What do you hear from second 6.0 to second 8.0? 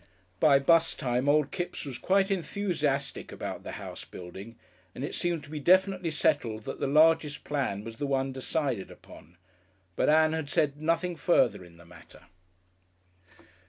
settled that the largest plan was